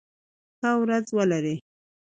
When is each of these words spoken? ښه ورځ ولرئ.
ښه 0.59 0.71
ورځ 0.81 1.05
ولرئ. 1.17 1.57